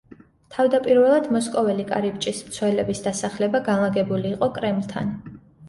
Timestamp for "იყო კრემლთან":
4.37-5.17